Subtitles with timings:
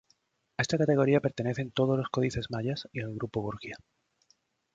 [0.57, 3.75] A esta categoría pertenecen todos los códices mayas y el grupo Borgia.